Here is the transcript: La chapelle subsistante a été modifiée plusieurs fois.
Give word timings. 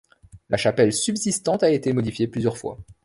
La 0.49 0.57
chapelle 0.57 0.93
subsistante 0.93 1.61
a 1.61 1.69
été 1.69 1.93
modifiée 1.93 2.27
plusieurs 2.27 2.57
fois. 2.57 2.79